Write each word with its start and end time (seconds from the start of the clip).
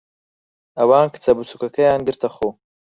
ئەوان 0.77 1.07
کچە 1.13 1.31
بچووکەکەیان 1.37 2.01
گرتەخۆ. 2.07 2.49